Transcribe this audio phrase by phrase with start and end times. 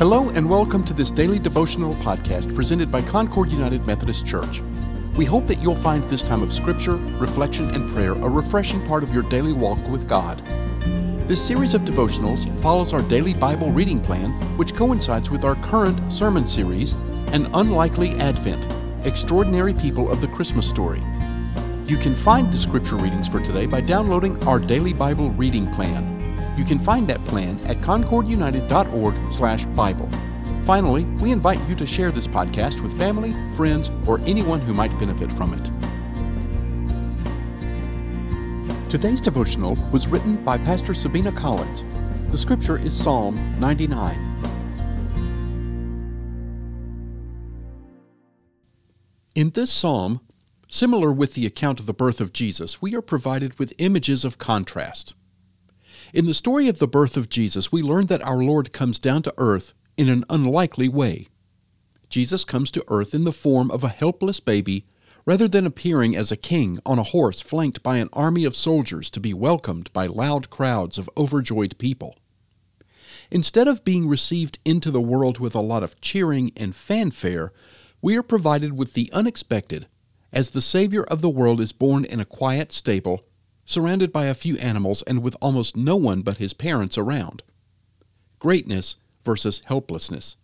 [0.00, 4.62] Hello, and welcome to this daily devotional podcast presented by Concord United Methodist Church.
[5.14, 9.02] We hope that you'll find this time of scripture, reflection, and prayer a refreshing part
[9.02, 10.38] of your daily walk with God.
[11.28, 16.10] This series of devotionals follows our daily Bible reading plan, which coincides with our current
[16.10, 16.92] sermon series,
[17.34, 18.66] An Unlikely Advent
[19.04, 21.02] Extraordinary People of the Christmas Story.
[21.84, 26.19] You can find the scripture readings for today by downloading our daily Bible reading plan.
[26.56, 30.08] You can find that plan at concordunited.org/bible.
[30.64, 34.96] Finally, we invite you to share this podcast with family, friends, or anyone who might
[34.98, 35.70] benefit from it.
[38.90, 41.84] Today's devotional was written by Pastor Sabina Collins.
[42.30, 44.26] The scripture is Psalm 99.
[49.36, 50.20] In this psalm,
[50.68, 54.38] similar with the account of the birth of Jesus, we are provided with images of
[54.38, 55.14] contrast.
[56.12, 59.22] In the story of the birth of Jesus, we learn that our Lord comes down
[59.22, 61.28] to earth in an unlikely way.
[62.08, 64.86] Jesus comes to earth in the form of a helpless baby
[65.24, 69.08] rather than appearing as a king on a horse flanked by an army of soldiers
[69.10, 72.16] to be welcomed by loud crowds of overjoyed people.
[73.30, 77.52] Instead of being received into the world with a lot of cheering and fanfare,
[78.02, 79.86] we are provided with the unexpected
[80.32, 83.22] as the Savior of the world is born in a quiet stable
[83.70, 87.44] surrounded by a few animals and with almost no one but his parents around.
[88.40, 90.36] Greatness versus helplessness.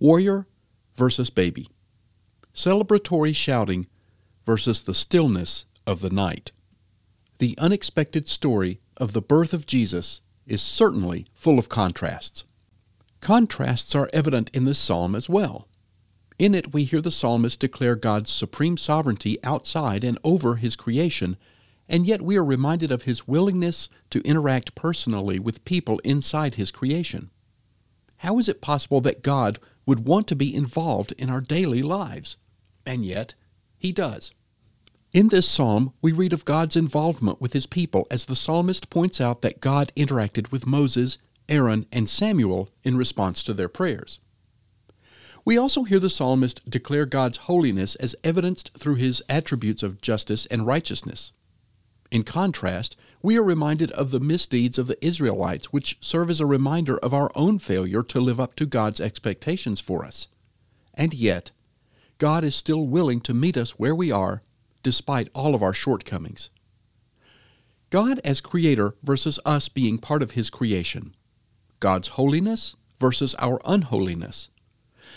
[0.00, 0.48] Warrior
[0.96, 1.68] versus baby.
[2.52, 3.86] Celebratory shouting
[4.44, 6.50] versus the stillness of the night.
[7.38, 12.44] The unexpected story of the birth of Jesus is certainly full of contrasts.
[13.20, 15.68] Contrasts are evident in this psalm as well.
[16.36, 21.36] In it, we hear the psalmist declare God's supreme sovereignty outside and over his creation
[21.90, 26.70] and yet we are reminded of his willingness to interact personally with people inside his
[26.70, 27.30] creation.
[28.18, 32.36] How is it possible that God would want to be involved in our daily lives?
[32.86, 33.34] And yet,
[33.76, 34.32] he does.
[35.12, 39.20] In this psalm, we read of God's involvement with his people as the psalmist points
[39.20, 44.20] out that God interacted with Moses, Aaron, and Samuel in response to their prayers.
[45.44, 50.46] We also hear the psalmist declare God's holiness as evidenced through his attributes of justice
[50.46, 51.32] and righteousness.
[52.10, 56.46] In contrast, we are reminded of the misdeeds of the Israelites, which serve as a
[56.46, 60.26] reminder of our own failure to live up to God's expectations for us.
[60.94, 61.52] And yet,
[62.18, 64.42] God is still willing to meet us where we are,
[64.82, 66.50] despite all of our shortcomings.
[67.90, 71.14] God as Creator versus us being part of His creation.
[71.78, 74.48] God's holiness versus our unholiness.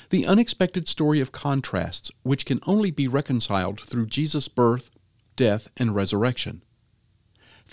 [0.09, 4.91] The unexpected story of contrasts, which can only be reconciled through Jesus' birth,
[5.35, 6.61] death, and resurrection.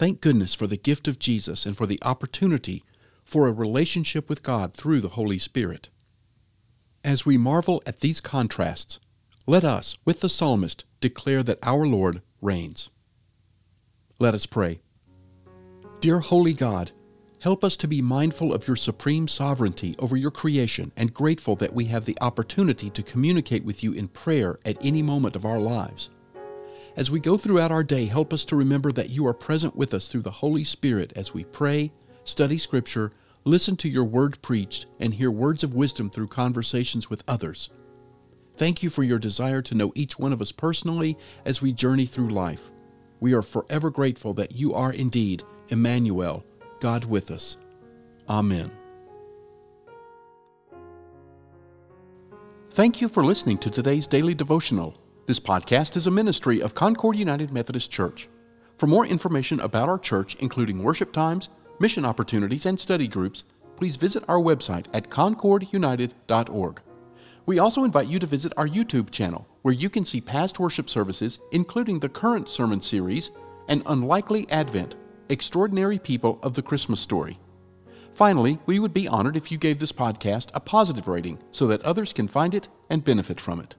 [0.00, 2.82] Thank goodness for the gift of Jesus and for the opportunity
[3.22, 5.90] for a relationship with God through the Holy Spirit.
[7.04, 8.98] As we marvel at these contrasts,
[9.46, 12.88] let us, with the psalmist, declare that our Lord reigns.
[14.18, 14.80] Let us pray.
[16.00, 16.92] Dear Holy God,
[17.40, 21.74] help us to be mindful of your supreme sovereignty over your creation and grateful that
[21.74, 25.60] we have the opportunity to communicate with you in prayer at any moment of our
[25.60, 26.08] lives.
[26.96, 29.94] As we go throughout our day, help us to remember that you are present with
[29.94, 31.92] us through the Holy Spirit as we pray,
[32.24, 33.12] study Scripture,
[33.44, 37.70] listen to your word preached, and hear words of wisdom through conversations with others.
[38.56, 42.06] Thank you for your desire to know each one of us personally as we journey
[42.06, 42.70] through life.
[43.20, 46.44] We are forever grateful that you are indeed Emmanuel,
[46.80, 47.56] God with us.
[48.28, 48.70] Amen.
[52.72, 54.96] Thank you for listening to today's daily devotional.
[55.30, 58.28] This podcast is a ministry of Concord United Methodist Church.
[58.78, 63.44] For more information about our church, including worship times, mission opportunities, and study groups,
[63.76, 66.80] please visit our website at concordunited.org.
[67.46, 70.90] We also invite you to visit our YouTube channel, where you can see past worship
[70.90, 73.30] services, including the current sermon series,
[73.68, 74.96] An Unlikely Advent
[75.28, 77.38] Extraordinary People of the Christmas Story.
[78.14, 81.82] Finally, we would be honored if you gave this podcast a positive rating so that
[81.82, 83.76] others can find it and benefit from it.